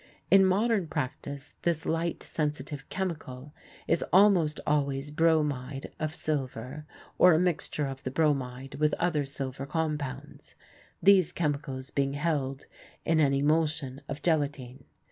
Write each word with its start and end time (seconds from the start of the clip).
In 0.31 0.43
modern 0.47 0.87
practice 0.87 1.53
this 1.61 1.85
light 1.85 2.23
sensitive 2.23 2.89
chemical 2.89 3.53
is 3.87 4.03
almost 4.11 4.59
always 4.65 5.11
bromide 5.11 5.93
of 5.99 6.15
silver 6.15 6.87
or 7.19 7.33
a 7.33 7.39
mixture 7.39 7.85
of 7.85 8.01
the 8.01 8.09
bromide 8.09 8.73
with 8.79 8.95
other 8.95 9.25
silver 9.25 9.67
compounds, 9.67 10.55
these 11.03 11.31
chemicals 11.31 11.91
being 11.91 12.13
held 12.15 12.65
in 13.05 13.19
an 13.19 13.35
emulsion 13.35 14.01
of 14.09 14.23
gelatine. 14.23 14.85